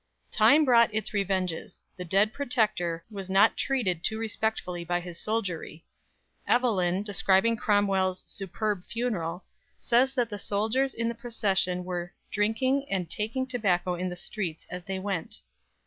[0.31, 1.83] Time brought its revenges.
[1.95, 5.85] The dead Protector was not treated too respectfully by his soldiery.
[6.47, 9.43] Evelyn, describing Cromwell's "superb funeral,"
[9.77, 14.65] says that the soldiers in the procession were "drinking and taking tobacco in the streets
[14.71, 15.41] as they went."